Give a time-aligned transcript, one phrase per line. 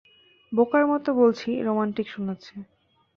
[0.51, 2.53] বোকার মতো বলছি, রোমান্টিক শোনাচ্ছে।